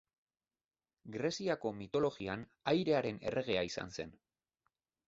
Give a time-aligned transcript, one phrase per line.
[1.17, 4.21] Greziako mitologian airearen erregea izan zen.